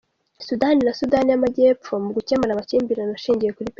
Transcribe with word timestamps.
Sudani 0.47 0.81
na 0.85 0.93
Sudani 0.99 1.29
y’Amajyepfo 1.29 1.91
mu 2.03 2.09
gukemura 2.17 2.51
amakimbirane 2.53 3.13
ashingiye 3.17 3.51
kuri 3.51 3.57
peteroli 3.61 3.69